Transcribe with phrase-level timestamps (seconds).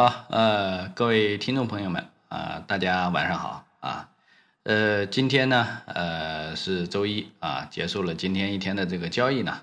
[0.00, 4.08] 好，呃，各位听众朋友们啊，大家晚上好啊。
[4.62, 9.60] 呃，今天呢，呃，是周一啊，结束了今天一天的这个交易呢，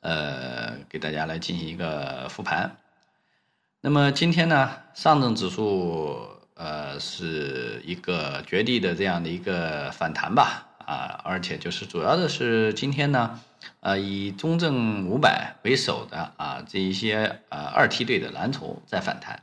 [0.00, 2.76] 呃，给大家来进行一个复盘。
[3.80, 6.20] 那么今天呢，上证指数
[6.52, 13.40] 呃是一个绝地的这样的一个反弹吧啊，而且就是主要的是今天呢，
[13.80, 19.40] 呃，以中证五百为首的啊这一些呃二梯队的蓝筹在反弹。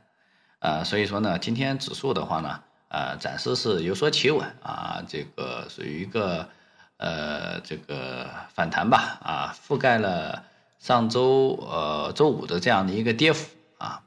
[0.66, 6.48] 呃，所以说呢，今天指数的话呢，呃，暂时是有所企稳啊，这个属于一个
[6.96, 10.42] 呃这个反弹吧啊，覆盖了
[10.80, 13.48] 上周呃周五的这样的一个跌幅
[13.78, 14.02] 啊，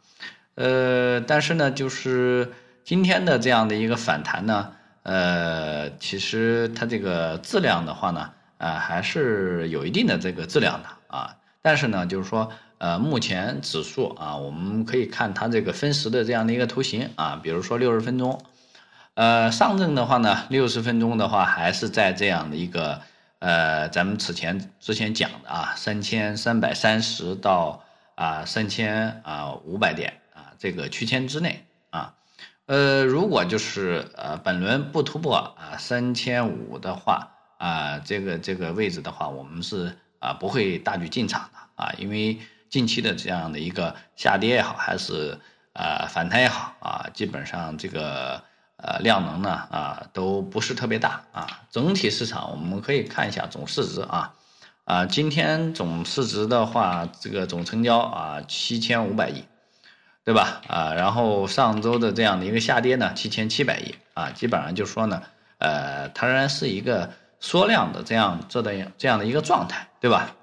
[0.55, 2.51] 呃，但是呢，就是
[2.83, 12.51] 今天的这样的一个反弹呢，呃，其实它这个质量的话呢，啊，还是有一定的这个质量的啊，但是呢，就是说。
[12.79, 18.41] 呃，目前指数啊，我们可以看它这个分时的这样的一个图形啊，比如说六十分钟，
[19.15, 23.01] 呃，上证的话呢，六十分钟的话还是在这样的一个
[23.39, 27.83] 呃，咱们此前之前讲的啊，三千三百三十到
[28.15, 32.13] 啊三千啊五百点啊这个区间之内啊，
[32.67, 42.39] 呃，如果就是呃本轮不突破啊三千五的话啊，这个这个位置的话，我们是啊不会大举进场的啊，因为。
[42.69, 45.39] 近期的这样的一个下跌也好，还是
[45.73, 48.43] 呃反弹也好啊，基本上这个
[48.77, 51.61] 呃量能呢啊都不是特别大啊。
[51.71, 54.33] 整体市场我们可以看一下总市值啊
[54.85, 59.43] 啊，今天总市值的话，这个总成交啊七千五百亿，
[60.23, 60.93] 对吧啊？
[60.93, 65.21] 然后上周的这样的一个下跌呢，七千七百亿啊，基本上就说呢，
[65.59, 70.35] 呃，它仍然是一个缩量的这样这的这样的一个状态，对吧？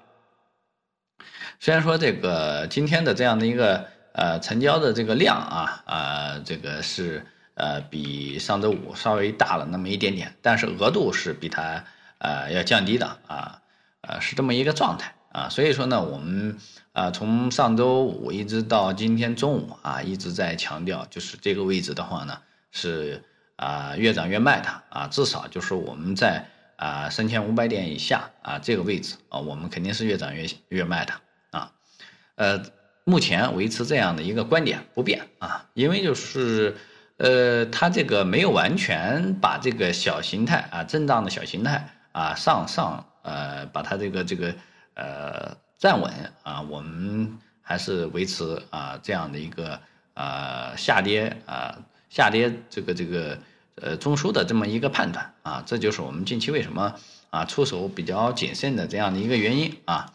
[1.59, 11.83] 虽然说这个今天的这样的一个呃成交的这个量啊啊这个是呃比上周五稍微大了那么一点点，但是额度是比它
[12.19, 13.61] 呃要降低的啊
[14.01, 16.57] 呃是这么一个状态啊，所以说呢我们
[16.93, 22.37] 啊从上周五一直到今天中午啊一直在强调，就是这个位置的话呢
[22.71, 23.23] 是
[23.55, 26.45] 啊越涨越卖的啊，至少就是我们在
[26.75, 31.13] 啊三千五百点以下啊这个位置啊我们肯定是越涨越越卖的。
[32.37, 32.61] 呃，
[33.03, 36.75] 目前维持这样的一个观点不变啊，因为就是，
[37.17, 44.53] 呃，它这个没有完全把这个小形态啊，震荡的小形态啊，上上呃，把它这个这个
[44.93, 49.79] 呃站稳啊，我们还是维持啊这样的一个
[50.13, 51.75] 呃下跌啊
[52.09, 53.35] 下跌这个这个
[53.81, 56.93] 呃中枢的这么一个判断啊，这就是我们近期为什么
[57.31, 60.13] 啊出手比较谨慎的这样的一个原因啊，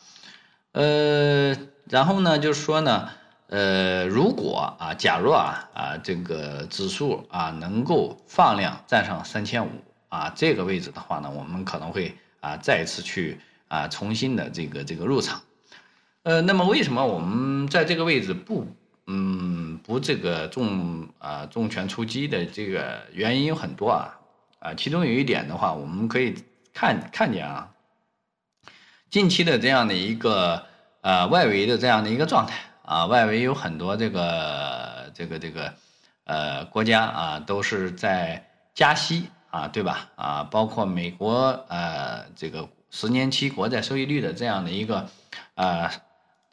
[0.71, 1.57] 呃。
[1.89, 3.11] 然后呢，就是说呢，
[3.49, 9.71] 呃，如果啊，假如啊啊这个指数啊能够放量站上三千五
[10.09, 15.43] 啊这个位置的话呢，我们可能会啊再次去啊重新的这个这个入场。
[16.23, 18.67] 呃，那么为什么我们在这个位置不
[19.07, 24.19] 嗯不这个重啊重拳出击的这个原因有很多啊
[24.61, 26.37] 啊，其中有一点的话，我们可以
[26.73, 27.71] 看看见啊，
[29.11, 30.72] 近期的这样的一个。
[31.03, 35.75] 呃，外围的这样的一个状态啊，外围有很多这个这个这个
[36.25, 40.09] 呃国家啊，都是在加息啊，对吧？
[40.15, 45.09] 啊，包括美国呃这个十年期国债收益率的这样的一个
[45.57, 45.91] 呃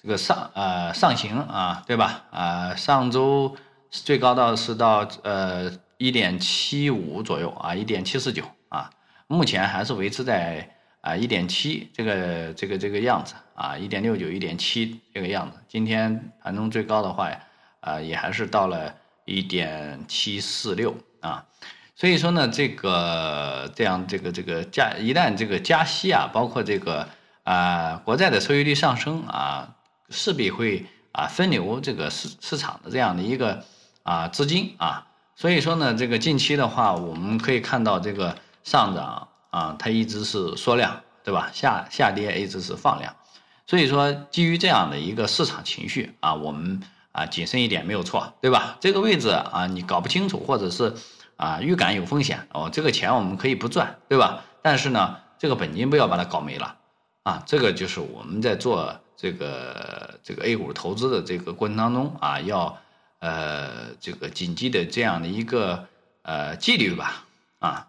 [0.02, 2.24] 这个上呃上行啊，对吧？
[2.32, 3.56] 啊，上周
[3.92, 8.90] 最高到是到呃一点七五左右啊，一点七四九啊，
[9.28, 10.76] 目前还是维持在。
[11.02, 15.58] 啊，一点七这个这个这个样子啊，一点六九、一点七这个样子。
[15.68, 17.32] 今天盘中最高的话，
[17.80, 18.94] 啊，也还是到了
[19.24, 21.46] 一点七四六啊。
[21.96, 27.08] 所以说呢，这个这样这个这个加一旦这个加息啊，包括这个
[27.44, 29.76] 啊国债的收益率上升啊，
[30.10, 33.64] 势必会啊分流这个市市场的这样的一个
[34.04, 35.08] 啊资金啊。
[35.38, 39.29] 所以说呢，这个近期的话，我们可以看到这个上涨。
[39.50, 41.50] 啊，它一直是缩量，对吧？
[41.54, 43.16] 下下跌一直是放量，
[43.66, 46.82] 所以说基于这样的一个市场情绪啊，我们
[47.12, 48.78] 啊谨慎一点没有错，对吧？
[48.80, 50.94] 这个位置啊，你搞不清楚或者是
[51.36, 54.44] 啊预感有风险哦，这个钱我们可以不赚，对吧？
[54.62, 56.78] 但是呢，这个本金不要把它搞没了
[57.24, 62.78] 啊，这个就是我们在做这个这个 A 股投资的这个过程当中啊，要
[63.20, 65.88] 呃这个谨记的这样的一个
[66.22, 67.26] 呃纪律吧，
[67.60, 67.88] 啊。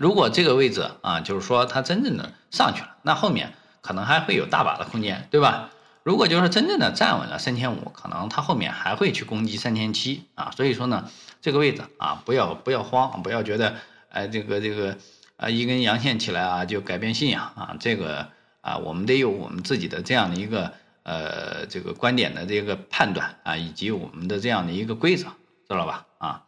[0.00, 3.52] 如果这个位置啊，就是说它真正的上去了，那后面
[3.82, 5.68] 可能还会有大把的空间，对吧？
[6.02, 10.50] 如果就是真正的站稳了三千五，可能它后面还会去攻击三千七啊。
[10.56, 11.10] 所以说呢，
[11.42, 13.76] 这个位置啊，不要不要慌，不要觉得
[14.08, 14.96] 哎这个这个
[15.36, 17.76] 啊一根阳线起来啊就改变信仰啊。
[17.78, 18.28] 这个
[18.62, 20.72] 啊，我们得有我们自己的这样的一个
[21.02, 25.24] 呃这个观点的这个判断啊，以及我们的这样的一个规则，
[25.68, 26.06] 知道吧？
[26.16, 26.44] 啊，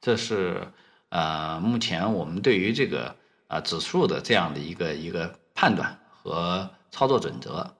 [0.00, 0.72] 这是
[1.16, 3.16] 呃目前我们对于这个
[3.48, 7.72] 啊指数的这样的一个一个判断和操作准则。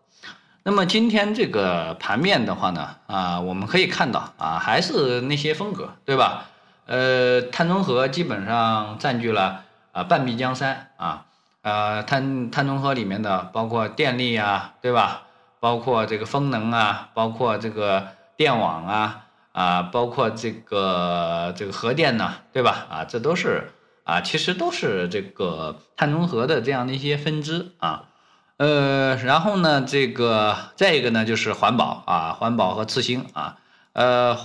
[0.62, 6.46] 那么今天这个盘面的话呢，啊，我们可以看到啊，还是那些风格，对吧？
[6.86, 11.26] 呃，碳中和基本上占据了啊半壁江山啊，
[11.60, 15.24] 呃，碳碳中和里面的包括电力啊，对吧？
[15.60, 19.25] 包括这个风能啊，包括这个电网啊，
[19.56, 22.86] 啊，包括这个这个核电呢，对吧？
[22.90, 23.72] 啊，这都是
[24.04, 28.10] 啊，其实都是这个碳中和的这样的一些分支啊。
[28.58, 33.56] 呃，然后呢，这个再一个呢，就是环保啊，环保和次新啊，
[33.94, 34.36] 呃，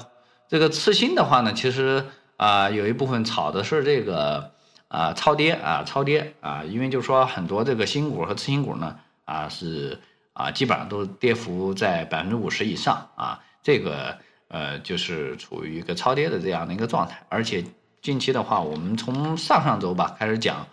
[0.48, 2.06] 这个次新的话呢，其实
[2.38, 4.52] 啊，有一部分炒的是这个
[4.88, 10.00] 啊超跌啊超跌啊，因为就是说很多这个新股和次新股呢啊是
[10.32, 14.18] 啊基本上都跌幅在百分之五十以上啊，这个
[14.52, 17.66] 呃就是处于一个超跌的这样的一个状态，而且
[18.04, 20.68] 近期的话，我们从上上周吧开始讲，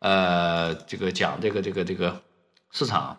[0.00, 2.20] 呃，这个讲这个这个这个。
[2.72, 3.18] 市场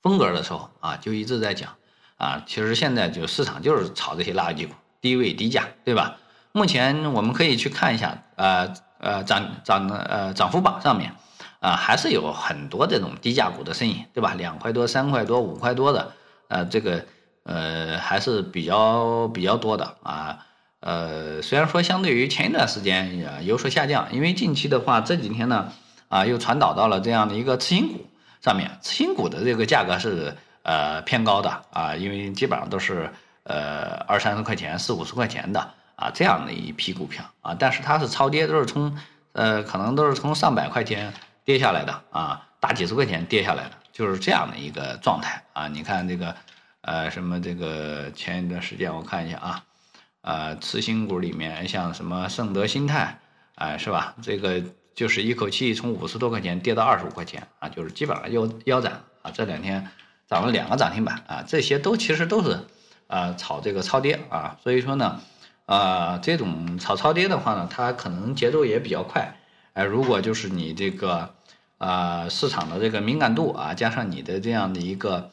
[0.00, 1.74] 风格的时候啊，就一直在讲
[2.16, 4.72] 啊，其实现在就市场就是炒这些垃圾股，
[5.02, 6.16] 低位低价，对吧？
[6.52, 11.12] 目前我们可以去看一下，呃呃涨涨呃涨幅榜上面
[11.60, 14.32] 啊，还是有很多这种低价股的身影，对吧？
[14.32, 16.14] 两块多、三块多、五块多的，
[16.48, 17.04] 呃，这个
[17.48, 20.44] 呃还是比较比较多的啊。
[20.80, 25.72] 呃，虽然说相对于前一段时间有所下降，因为近期的话这几天呢
[26.08, 28.06] 啊又传导到了这样的一个次新股。
[28.40, 33.10] 上面次新股的这个价格是呃偏高的啊，因为基本上都是
[33.42, 38.96] 呃二三十块钱、四五十块钱的啊这样的一批股票啊，但是它是超跌，都是从
[39.32, 41.12] 呃可能都是从上百块钱
[41.44, 45.66] 跌下来的啊，大几十块钱跌下来的，就是这样的一个状态啊。
[45.66, 46.32] 你看这个
[46.88, 49.64] 呃什么这个前一段时间我看一下啊，
[50.22, 53.18] 呃次新股里面像什么盛德新泰
[53.56, 54.14] 哎是吧？
[54.22, 54.62] 这个。
[54.98, 59.30] 就是一口气从五十多块钱跌到二十五块钱啊，就是基本上腰腰斩啊。
[59.30, 59.86] 这两天
[60.26, 62.58] 涨了两个涨停板啊，这些都其实都是
[63.06, 64.58] 啊炒这个超跌啊。
[64.60, 65.20] 所以说呢，
[65.66, 69.36] 啊这种炒超跌的话呢，它可能节奏也比较快。
[69.74, 71.32] 哎，如果就是你这个
[71.78, 75.30] 啊市场的这个敏感度啊，加上你的这样的一个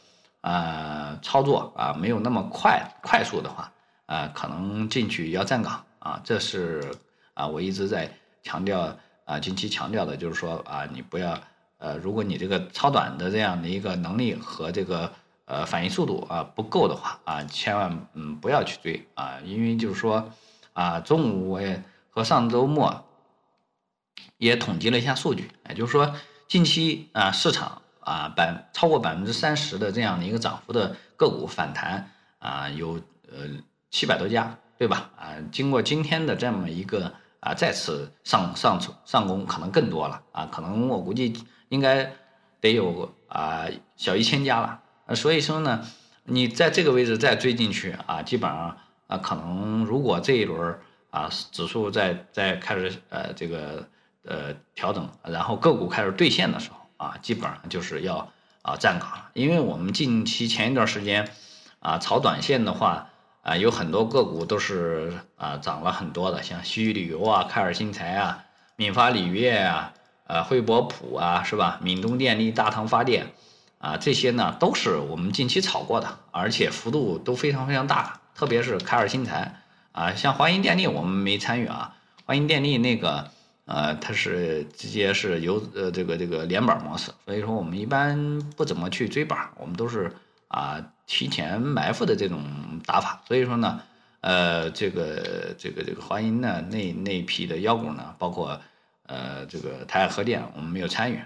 [0.49, 3.71] 啊操作啊没有那么快快速的话
[4.05, 6.21] 啊，可能进去要站岗啊。
[6.23, 6.93] 这是
[7.33, 8.11] 啊我一直在
[8.43, 8.95] 强调。
[9.25, 11.35] 啊，近期强调的就是说啊，你不要
[11.79, 15.11] 呃，如果你这个超短的这样的一个能力和这个
[15.45, 20.31] 呃反应速度啊不够的话啊，千万嗯不要去追啊，因为就是说
[20.73, 23.03] 啊，中午我也和上周末
[24.37, 26.13] 也统计了一下数据，也就是说
[26.47, 32.09] 近期啊市场啊百超过百分之三十的这样的一个涨幅的个股反弹
[32.39, 32.93] 啊有
[33.29, 33.49] 呃
[33.91, 35.09] 七百多家，对吧？
[35.17, 37.11] 啊，经过今天的这么一个。
[37.41, 41.31] 啊，再次上上上攻可能更多了啊，可能我估计
[41.69, 42.11] 应该
[42.59, 43.67] 得有啊
[43.97, 44.81] 小一千家了。
[45.15, 45.85] 所以说呢，
[46.23, 48.75] 你在这个位置再追进去啊，基本上
[49.05, 50.75] 啊，可能如果这一轮
[51.11, 53.87] 啊指数在在开始呃这个
[54.23, 61.29] 呃调整，然后个股开始兑现的时候啊，基本上就是要啊站岗了，因为我们近期前一段时间
[61.79, 63.09] 啊炒短线的话。
[63.45, 68.43] 啊，有很多个股都是啊涨了很多的，像西域旅游啊、开尔新材啊、
[68.75, 69.93] 闽发锂业啊、
[70.25, 71.77] 呃惠博普啊，是吧？
[71.83, 73.27] 闽东电力、大唐发电
[73.77, 79.61] 啊，这些呢都是我们近期炒过的，而且幅度都非常非常大，特别是开尔新材
[79.91, 81.93] 啊，像华银电力我们没参与啊，
[82.25, 83.29] 华银电力那个
[83.65, 90.11] 呃它是直接是有呃这个这个连板模式，所以说我们一般不怎么去追板，我们都是。
[90.47, 92.41] 啊，提前埋伏的这种
[92.85, 93.81] 打法，所以说呢，
[94.21, 98.61] 呃，这个这个这个华银呢，那那批的妖股呢，包括
[99.07, 101.19] 呃这个台海核电，我们没有参与，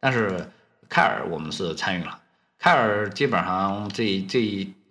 [0.00, 0.50] 但是
[0.88, 2.20] 凯尔我们是参与了，
[2.58, 4.42] 凯尔基本上这这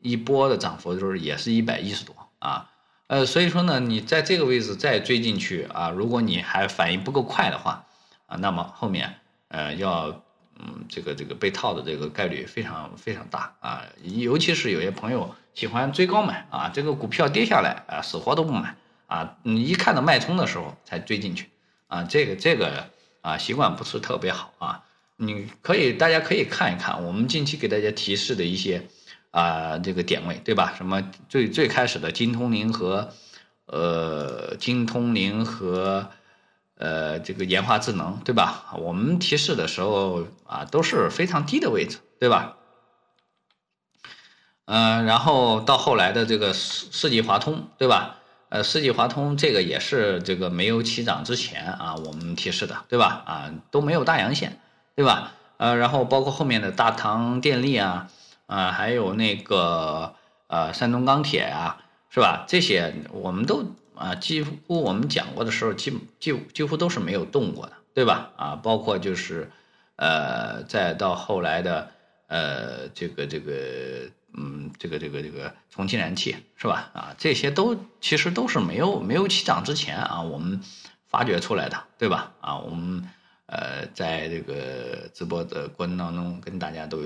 [0.02, 2.72] 一波的涨幅就是也是一百一十多啊，
[3.08, 7.86] 呃，所以说呢，你在这个位置再追进去啊，如果你还反应不够快的话
[8.26, 9.16] 啊，那么后面
[9.48, 10.24] 呃要。
[10.60, 18.76] 嗯，这个这个被套的这个概率非常非常大啊，尤其是有些朋友喜欢追高买啊，这个股票跌下来啊，死活都不买
[19.08, 21.50] 啊，你一看到脉冲的时候才追进去
[21.88, 22.88] 啊，这个这个
[23.22, 24.84] 啊习惯不是特别好啊。
[25.18, 28.88] 你可以大家可以看一看我们近期给大家提示的一些
[29.34, 30.76] 啊这个点位，对吧？
[30.78, 33.10] 什么最最开始的金通灵和
[33.66, 36.08] 呃金通灵和
[36.78, 38.76] 呃这个研华智能，对吧？
[38.78, 42.58] 我们提示的时候啊都是非常低的位置，对吧？
[44.66, 48.20] 嗯，然后到后来的这个世世纪华通，对吧？
[48.50, 53.24] 呃，世纪华通这个也是这个没有起涨之前啊，我们提示的，对吧？
[53.26, 54.60] 啊，都没有大阳线，
[54.96, 55.32] 对吧？
[55.58, 58.10] 呃，然后包括后面的大唐电力啊，
[58.54, 60.14] 啊，还有那个
[60.48, 62.46] 呃山东钢铁啊，是吧？
[62.48, 68.30] 这些我们都啊，几乎我们讲过的时候，几几几乎都是没有动过的，对吧？
[68.38, 69.50] 啊，包括就是
[69.96, 71.92] 呃，再到后来的
[72.28, 73.54] 呃这个这个。
[74.36, 76.90] 嗯，这个这个这个重庆燃气是吧？
[76.94, 80.60] 啊，这些都其实都是没有没有起涨之前啊，我们
[81.08, 82.32] 发掘出来的，对吧？
[82.42, 83.08] 啊，我们
[83.46, 87.04] 呃在这个直播的过程当中跟大家都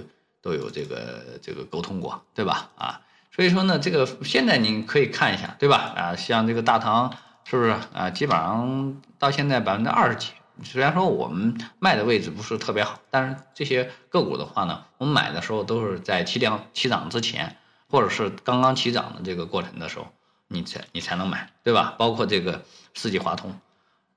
[0.47, 2.69] 都有这个这个沟通过，对吧？
[2.77, 3.01] 啊，
[3.35, 5.93] 所以说呢，这个现在您可以看一下，对吧？
[5.93, 7.13] 啊，像这个大唐
[7.43, 8.09] 是不是啊？
[8.09, 10.29] 基本上到现在百分之二十几。
[10.63, 17.57] 虽然说我们卖的位置不是特别好，但是这些个股的话呢，我们买的时候都是在起涨起涨之前，
[17.89, 20.07] 或者是刚刚起涨的这个过程的时候，
[20.47, 21.93] 你才你才能买，对吧？
[21.97, 22.63] 包括这个
[22.93, 23.59] 世纪华通，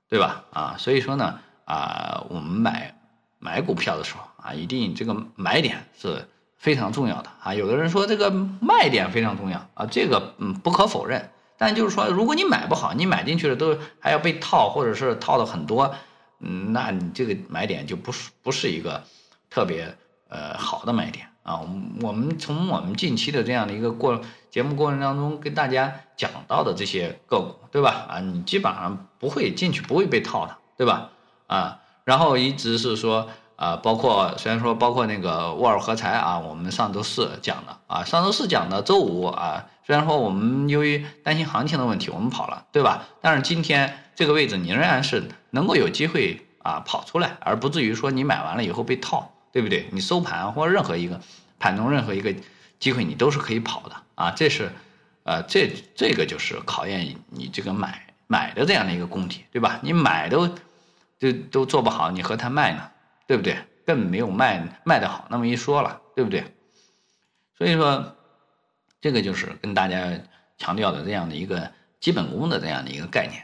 [0.07, 0.45] 对吧？
[0.53, 2.95] 啊，所以说呢，啊，我们买
[3.37, 7.53] 买股票的时候啊，一定这个买点是非常重要的啊。
[7.53, 15.93] 有的人说这个卖点非常重要啊，这个嗯不可否认，但就是说，如果你买不好，你买进去了都还要被套，或者是套的很多。
[16.39, 19.03] 嗯，那你这个买点就不是不是一个
[19.49, 19.95] 特别
[20.27, 21.61] 呃好的买点啊。
[22.01, 24.19] 我们从我们近期的这样的一个过
[24.49, 28.07] 节目过程当中跟大家讲到的这些个股，对吧？
[28.09, 31.11] 啊，你基本上不会进去，不会被套的，对吧？
[31.45, 33.29] 啊，然后一直是说
[33.61, 43.05] 啊，包括虽然说包括那个沃尔合材啊，我们上周四讲的啊，上周四讲的，周五啊，虽然说我们由于担心行情的问题，我们跑了，对吧？
[43.21, 43.97] 但是今天。
[44.13, 49.87] 这个位置你仍然是能够有机会啊跑出来，而不至于说你买完了以后被套，对不对？
[49.91, 51.19] 你收盘或任何一个
[51.57, 52.31] 盘中任何一个
[52.77, 54.69] 机会你都是可以跑的啊，这是，
[55.23, 59.79] 呃，这这个就是考验你这个买买的这样的一个功底，对吧？
[59.81, 60.47] 你买都
[61.17, 62.83] 都都做不好，你何谈卖呢？
[63.31, 63.55] 对不对？
[63.85, 66.43] 根本没有卖卖的好那么一说了，对不对？
[67.57, 68.13] 所以说，
[68.99, 70.19] 这个就是跟大家
[70.57, 71.71] 强调的这样的一个
[72.01, 73.41] 基本功的这样的一个概念。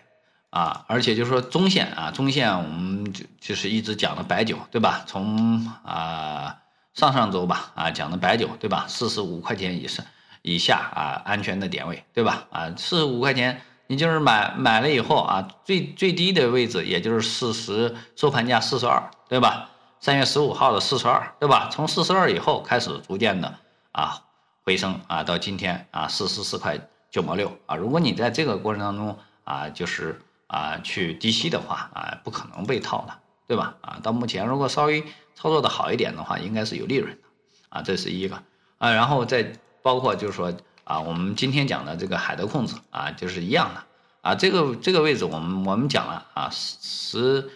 [0.49, 5.05] 啊，而且就是说中线啊，中线我们就就是一直讲的白酒，对吧？
[5.07, 6.57] 从啊
[6.93, 8.85] 上上周吧啊讲的白酒，对吧？
[8.89, 10.05] 四十五块钱以上
[10.41, 12.45] 以下啊安全的点位，对吧？
[12.51, 19.69] 啊四十五块钱，你就是买买了以后啊最最低的位置也就是四十收盘价四十二，对吧？
[19.99, 21.69] 三月十五号的四十二，对吧？
[21.71, 23.55] 从四十二以后开始逐渐的
[23.91, 24.23] 啊
[24.63, 30.21] 回升啊到今天啊四十四块九毛六啊，如果你在这个过程当中啊就是。
[30.49, 33.13] 啊，去低吸的话啊，不可能被套的，
[33.45, 33.75] 对吧？
[33.81, 35.03] 啊，到目前如果稍微
[35.35, 37.27] 操作的好一点的话，应该是有利润的，
[37.67, 38.41] 啊，这是一个
[38.77, 39.51] 啊，然后再
[39.81, 40.53] 包括就是说
[40.85, 43.83] 啊，我们今天讲的这个海德控制啊，就是一样的
[44.21, 47.51] 啊，这个这个位置我们我们讲了啊，十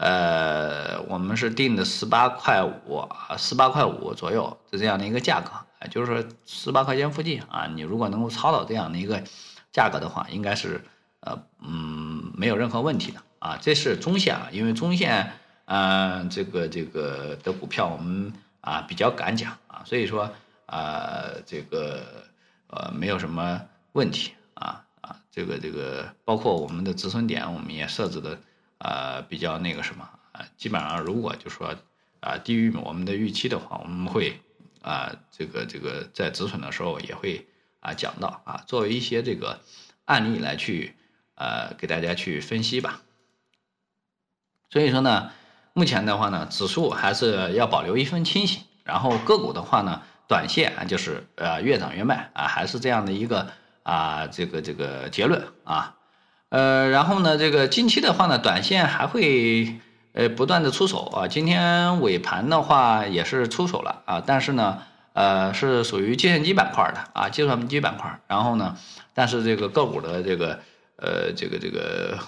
[0.00, 5.50] 呃，我们是定的十八块五啊，十八块五左右的这样的一个价格，
[5.88, 9.22] 就是说十八块钱附近啊，你如果能够抄到这样的一个
[9.70, 10.80] 价格的话，应该是。
[11.22, 15.30] 呃，嗯，没有任何问题的啊，这是中线啊，因为中线，
[15.66, 20.30] 嗯，这个这个的股票我们啊比较敢讲啊，所以说
[20.64, 22.02] 啊，这个
[22.68, 23.60] 呃没有什么
[23.92, 28.38] 问题啊啊，这个这个包括我们的止损点，我们也设置的
[28.80, 31.74] 呃比较那个什么啊，基本上如果就说
[32.20, 34.40] 啊低于我们的预期的话，我们会
[34.82, 37.46] 啊这个这个在止损的时候也会
[37.80, 39.60] 啊讲到啊，作为一些这个
[40.04, 40.96] 案例来去。
[41.36, 43.00] 呃，给大家去分析吧。
[44.68, 45.32] 所以说呢，
[45.72, 53.50] 目前的话呢，指数还是要保留一份清醒，然后个股的话呢，短线啊就是呃越涨越卖啊，还是这样的一个
[53.84, 55.96] 啊这个这个结论啊。
[56.50, 59.80] 呃，然后呢，这个近期的话呢，短线还会
[60.12, 61.26] 呃不断的出手啊。
[61.26, 64.78] 今天尾盘的话也是出手了啊，但是呢，
[65.14, 68.20] 呃是属于计算机板块的啊，计算机板块。
[68.26, 68.76] 然后呢，
[69.14, 70.60] 但是这个个股的这个。
[71.02, 72.18] 呃，这个这个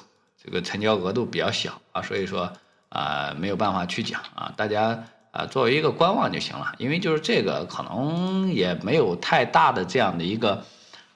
[0.42, 2.50] 这个成交额度比较小啊，所以说
[2.88, 10.64] 啊没有办法去讲啊，大家啊作为一个观望就行了，因为就是这个可能也没有太大的这样的一个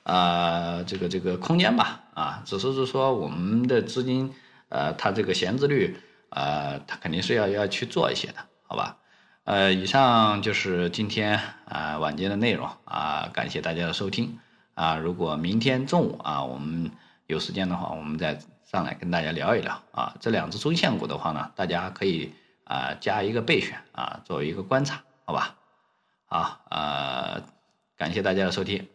[0.07, 4.33] 呃这个这个空间吧啊，只是是说我们的资金
[4.69, 5.97] 呃它这个闲置率
[6.31, 8.35] 呃它肯定是要要去做一些的，
[8.69, 8.99] 好吧？
[9.43, 14.39] 呃，以上就是今天啊晚间的内容啊，感谢大家的收听
[14.75, 14.97] 啊。
[14.97, 16.91] 如果明天中午啊我们
[17.27, 20.15] 有时间的话，我们再上来跟大家聊一聊啊。
[20.21, 22.33] 这两只中线股的话呢，大家可以
[22.65, 25.55] 啊加一个备选啊，作为一个观察，好吧？
[26.27, 27.43] 好，呃，
[27.97, 28.89] 感谢大家的收听。